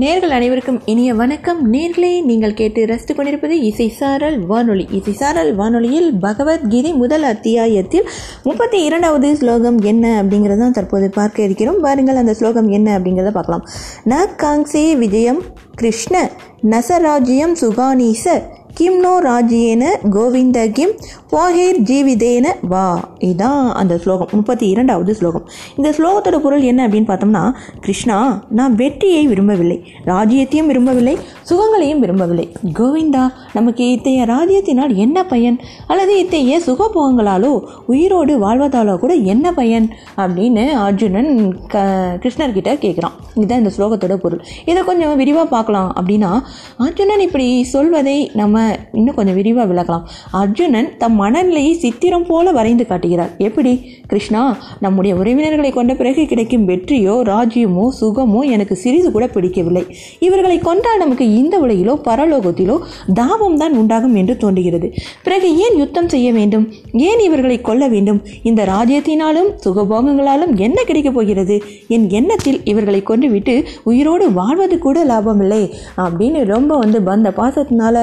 நேர்கள் 0.00 0.28
அனைவருக்கும் 0.28 0.80
இனிய 0.84 1.14
வணக்கம். 1.14 1.72
நேர்களே 1.72 2.24
நீங்கள் 2.24 2.54
கேட்டு 2.54 2.86
ரசித்து 2.86 3.14
கொண்டிருப்பது 3.14 3.60
இசை 3.60 3.88
சாரல் 3.88 4.46
வானொலி. 4.46 4.88
இசை 4.90 5.12
சாரல் 5.12 5.54
வானொலியில் 5.54 6.14
பகவத்கீதை 6.14 6.92
முதல் 6.92 7.22
அத்தியாயத்தில் 7.22 8.08
முப்பத்தி 8.42 8.84
இரண்டாவது 8.84 9.36
ஸ்லோகம் 9.36 9.80
என்ன 9.80 10.22
அப்படிங்கிறத 10.22 10.70
தற்போது 10.70 11.10
பார்க்க 11.10 11.42
இருக்கிறோம். 11.42 11.80
பாருங்கள் 11.80 12.16
அந்த 12.16 12.34
ஸ்லோகம் 12.34 12.68
என்ன 12.68 12.98
அப்படிங்கிறத 12.98 13.30
பார்க்கலாம். 13.30 13.66
ந 14.04 14.14
காங்சே 14.42 14.96
விஜயம் 14.98 15.42
கிருஷ்ண 15.74 16.30
நசராஜ்யம் 16.70 17.52
சுகானீச 17.52 18.42
கிம் 18.78 18.96
நோ 19.00 19.10
ராஜ்யேன 19.24 19.84
கோவிந்த 20.14 20.58
கிம் 20.76 20.94
வாஹேர் 21.32 21.78
ஜீவிதேன 21.88 22.46
வா. 22.72 22.86
இதுதான் 23.18 23.72
அந்த 23.72 23.98
ஸ்லோகம் 23.98 24.28
முப்பத்தி 24.32 24.66
இரண்டாவது 24.68 25.14
ஸ்லோகம். 25.14 25.44
இந்த 25.76 25.88
ஸ்லோகத்தோட 25.96 26.38
பொருள் 26.38 26.64
என்ன 26.70 26.88
அப்படின்னு 26.88 27.08
பார்த்தோம்னா 27.10 27.42
கிருஷ்ணா 27.80 28.44
நான் 28.50 28.74
வெற்றியை 28.74 29.26
விரும்பவில்லை 29.26 29.78
ராஜ்யத்தையும் 30.06 30.70
விரும்பவில்லை 30.70 31.14
சுகங்களையும் 31.50 32.02
விரும்பவில்லை. 32.04 32.46
கோவிந்தா 32.78 33.24
நமக்கு 33.52 33.90
இத்தகைய 33.90 34.24
ராஜ்யத்தினால் 34.24 34.94
என்ன 34.96 35.24
பயன்? 35.24 35.58
அல்லது 35.86 36.18
இத்தகைய 36.18 36.58
சுகபோகங்களாலோ 36.66 37.52
உயிரோடு 37.86 38.36
வாழ்வதாலோ 38.46 38.96
கூட 38.98 39.14
என்ன 39.34 39.52
பயன்? 39.52 39.88
அப்படின்னு 40.16 40.66
அர்ஜுனன் 40.86 41.32
க 41.66 41.84
கிருஷ்ணர்கிட்ட 42.22 42.74
கேட்குறான். 42.86 43.16
இதுதான் 43.34 43.62
இந்த 43.62 43.72
ஸ்லோகத்தோட 43.78 44.16
பொருள். 44.16 44.44
இதை 44.64 44.82
கொஞ்சம் 44.82 45.16
விரிவாக 45.16 45.48
பார்க்கலாம் 45.48 45.90
அப்படின்னா 46.00 46.32
அர்ஜுனன் 46.78 47.26
இப்படி 47.28 47.48
சொல்வதை 47.74 48.18
நம்ம 48.34 48.62
இன்னும் 48.92 49.14
கொஞ்சம் 49.14 49.34
விரிவாக 49.34 49.66
விளக்கலாம். 49.72 50.04
அர்ஜுனன் 50.32 50.90
தம் 50.98 51.12
மனநிலையை 51.12 51.74
சித்திரம் 51.74 52.26
போல 52.26 52.52
வரைந்து 52.52 52.86
காட்டுகிறார். 52.86 53.32
எப்படி? 53.38 53.72
கிருஷ்ணா 54.06 54.56
நம்முடைய 54.80 55.16
உறவினர்களை 55.16 55.72
கொண்ட 55.72 55.94
பிறகு 55.94 56.26
கிடைக்கும் 56.26 56.68
வெற்றியோ 56.68 57.14
ராஜ்யமோ 57.22 57.88
சுகமோ 58.00 58.40
எனக்கு 58.40 58.76
சிறிது 58.76 59.12
கூட 59.12 59.26
பிடிக்கவில்லை. 59.26 59.84
இவர்களை 60.18 60.58
கொண்டால் 60.58 60.98
நமக்கு 60.98 61.34
இந்த 61.34 61.58
உலகிலோ 61.60 61.94
பரலோகத்திலோ 62.08 62.76
தாபம் 63.14 63.56
தான் 63.56 63.76
உண்டாகும் 63.76 64.14
என்று 64.14 64.36
தோன்றுகிறது. 64.36 64.92
பிறகு 65.22 65.48
ஏன் 65.56 65.76
யுத்தம் 65.76 66.08
செய்ய 66.08 66.32
வேண்டும்? 66.32 66.72
ஏன் 66.92 67.18
இவர்களை 67.18 67.60
கொல்ல 67.60 67.88
வேண்டும்? 67.88 68.22
இந்த 68.42 68.64
ராஜ்யத்தினாலும் 68.64 69.50
சுகபோகங்களாலும் 69.64 70.54
என்ன 70.56 70.82
கிடைக்கப் 70.82 71.14
போகிறது? 71.14 71.62
என் 71.88 72.10
எண்ணத்தில் 72.10 72.60
இவர்களை 72.64 73.02
கொண்டுவிட்டு 73.02 73.64
உயிரோடு 73.84 74.32
வாழ்வது 74.32 74.78
கூட 74.78 75.04
லாபமில்லை. 75.04 75.62
அப்படின்னு 75.96 76.44
ரொம்ப 76.44 76.76
வந்து 76.76 77.00
பந்த 77.00 77.32
பாசத்தினால 77.36 77.96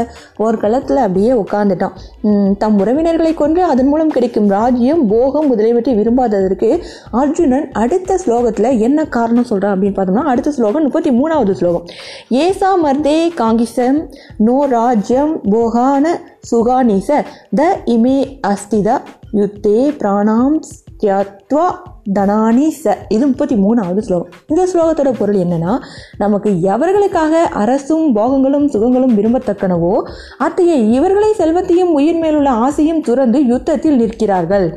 போர்க்களத்தில் 0.51 0.97
அப்படியே 0.97 1.31
உட்காந்துட்டான் 1.31 2.55
தம் 2.57 2.77
உறவினர்களை 2.79 3.33
கொன்று 3.33 3.61
அதன் 3.63 3.87
மூலம் 3.87 4.09
கிடைக்கும் 4.09 4.49
ராஜ்யம் 4.49 5.03
போகம் 5.07 5.47
முதலியவற்றை 5.47 5.93
விரும்பாததற்கு 5.99 6.69
அர்ஜுனன் 7.11 7.71
அடுத்த 7.71 8.19
ஸ்லோகத்தில் 8.25 8.79
என்ன 8.79 9.05
காரணம் 9.05 9.43
சொல்கிறான் 9.43 9.73
அப்படின்னு 9.75 9.97
பார்த்தோம்னா 9.97 10.31
அடுத்த 10.33 10.51
ஸ்லோகம் 10.51 10.83
முப்பத்தி 10.83 11.11
மூணாவது 11.11 11.51
ஸ்லோகம். 11.51 11.85
ஏசா 12.29 12.71
மர்தே 12.83 13.17
காங்கிசம் 13.35 13.99
நோ 14.37 14.65
ராஜ்யம் 14.65 15.33
போகான 15.49 16.19
சுகானிச 16.51 17.23
த 17.55 17.63
இமே 17.85 18.17
அஸ்தித 18.47 18.89
யுத்தே 19.33 19.79
பிராணாம் 19.97 20.57
தியாத்வா 21.01 21.65
தனானி 22.13 22.65
ச. 22.83 22.93
இது 23.09 23.27
முப்பத்தி 23.27 23.55
மூணாவது 23.55 23.97
ஸ்லோகம். 23.97 24.29
இந்த 24.47 24.67
ஸ்லோகத்தோட 24.73 25.11
பொருள் 25.17 25.35
என்னன்னா 25.35 25.73
நமக்கு 26.17 26.49
எவர்களுக்காக 26.49 27.43
அரசும் 27.63 28.15
போகங்களும் 28.15 28.67
சுகங்களும் 28.73 29.15
விரும்பத்தக்கனவோ 29.19 29.93
அத்தகைய 30.37 30.77
இவர்களை 30.97 31.33
செல்வத்தையும் 31.33 31.93
உயிர் 31.93 32.19
மேலுள்ள 32.19 32.49
ஆசையும் 32.49 33.01
துறந்து 33.01 33.45
யுத்தத்தில் 33.45 33.95
நிற்கிறார்கள். 33.95 34.67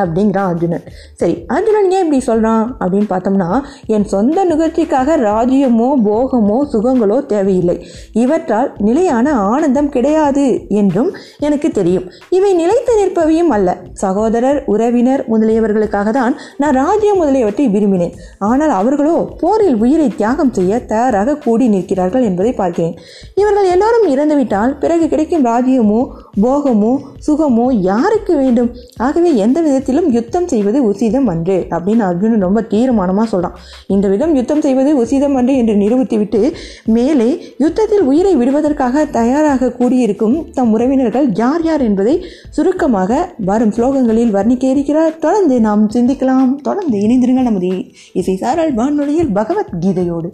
அப்படிங்கிறான் 0.00 0.48
அர்ஜுனன். 0.52 0.84
சரி 1.20 1.34
அர்ஜுனன் 1.54 1.88
ஏன் 1.96 2.04
இப்படி 2.04 2.20
சொல்கிறான் 2.28 2.64
அப்படின்னு 2.82 3.08
பார்த்தோம்னா 3.12 3.48
என் 3.94 4.06
சொந்த 4.14 4.44
நிகழ்ச்சிக்காக 4.52 5.16
ராஜ்யமோ 5.28 5.88
போகமோ 6.08 6.58
சுகங்களோ 6.72 7.18
தேவையில்லை. 7.32 7.76
இவற்றால் 8.22 8.70
நிலையான 8.88 9.34
ஆனந்தம் 9.52 9.90
கிடையாது 9.96 10.46
என்றும் 10.80 11.10
எனக்கு 11.46 11.70
தெரியும். 11.78 12.06
இவை 12.38 12.52
நிலைத்து 12.60 12.92
நிற்பவையும் 13.00 13.52
அல்ல. 13.56 13.68
சகோதரர் 14.02 14.60
உறவினர் 14.74 15.24
முதலியவர்களுக்காக 15.32 16.10
தான் 16.18 16.36
நான் 16.62 16.78
ராஜ்யம் 16.82 17.20
முதலியவற்றை 17.22 17.66
விரும்பினேன். 17.76 18.16
ஆனால் 18.50 18.74
அவர்களோ 18.80 19.16
போரில் 19.42 19.78
உயிரை 19.84 20.08
தியாகம் 20.20 20.54
செய்ய 20.58 20.80
தயாராக 20.92 21.38
கூடி 21.44 21.66
நிற்கிறார்கள் 21.74 22.26
என்பதை 22.30 22.52
பார்க்கிறேன். 22.60 22.96
இவர்கள் 23.40 23.68
எல்லோரும் 23.74 24.06
இறந்துவிட்டால் 24.14 24.76
பிறகு 24.82 25.06
கிடைக்கும் 25.12 25.46
ராஜ்யமோ 25.50 26.00
போகமோ 26.40 26.92
சுகமோ 27.26 27.66
யாருக்கு 27.72 28.36
வேண்டும்? 28.36 28.70
ஆகவே 28.96 29.34
எந்த 29.34 29.60
விதத்திலும் 29.60 30.10
யுத்தம் 30.10 30.48
செய்வது 30.48 30.78
உசிதம் 30.90 31.26
அன்று 31.26 31.56
அப்படின்னு 31.70 32.04
அர்ஜுனன் 32.08 32.44
ரொம்ப 32.46 32.60
தீர்மானமாக 32.60 33.26
சொல்கிறான் 33.26 33.56
இந்த 33.86 34.08
விதம் 34.08 34.34
யுத்தம் 34.34 34.60
செய்வது 34.60 34.94
உசிதம் 35.02 35.34
அன்று 35.34 35.56
என்று 35.56 35.74
நிரூபித்துவிட்டு 35.74 36.52
மேலே 36.84 37.28
யுத்தத்தில் 37.56 38.00
உயிரை 38.00 38.36
விடுவதற்காக 38.36 39.04
தயாராக 39.04 39.70
கூடியிருக்கும் 39.80 40.50
தம் 40.52 40.72
உறவினர்கள் 40.72 41.32
யார் 41.32 41.64
யார் 41.64 41.80
என்பதை 41.80 42.24
சுருக்கமாக 42.50 43.34
வரும் 43.44 43.74
ஸ்லோகங்களில் 43.76 44.34
வர்ணிக்க 44.38 44.64
இருக்கிறார் 44.64 45.18
தொடர்ந்து 45.18 45.60
நாம் 45.60 45.84
சிந்திக்கலாம். 45.90 46.60
தொடர்ந்து 46.60 46.98
இணைந்திருங்கள் 46.98 47.48
நமது 47.50 47.70
இசை 48.12 48.36
சாரல் 48.36 48.74
வானொலியில் 48.74 49.30
பகவத்கீதையோடு. 49.34 50.30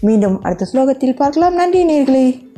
மீண்டும் 0.00 0.40
அடுத்த 0.40 0.66
ஸ்லோகத்தில் 0.72 1.14
பார்க்கலாம். 1.14 1.54
நன்றி 1.54 1.84
நேர்களே. 1.84 2.51